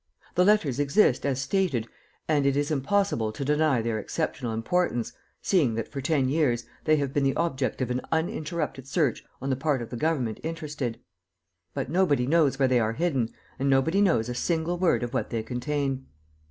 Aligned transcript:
The 0.33 0.43
letters 0.43 0.79
exist, 0.79 1.27
as 1.27 1.39
stated, 1.39 1.87
and 2.27 2.47
it 2.47 2.57
is 2.57 2.71
impossible 2.71 3.31
to 3.33 3.45
deny 3.45 3.83
their 3.83 3.99
exceptional 3.99 4.51
importance, 4.51 5.13
seeing 5.43 5.75
that, 5.75 5.87
for 5.91 6.01
ten 6.01 6.27
years, 6.27 6.65
they 6.85 6.95
have 6.95 7.13
been 7.13 7.23
the 7.23 7.35
object 7.35 7.81
of 7.83 7.91
an 7.91 8.01
uninterrupted 8.11 8.87
search 8.87 9.23
on 9.43 9.51
the 9.51 9.55
part 9.55 9.79
of 9.79 9.91
the 9.91 9.97
government 9.97 10.39
interested. 10.41 10.99
But 11.75 11.91
nobody 11.91 12.25
knows 12.25 12.57
where 12.57 12.67
they 12.67 12.79
are 12.79 12.93
hidden 12.93 13.29
and 13.59 13.69
nobody 13.69 14.01
knows 14.01 14.27
a 14.27 14.33
single 14.33 14.79
word 14.79 15.03
of 15.03 15.13
what 15.13 15.29
they 15.29 15.43
contain. 15.43 16.07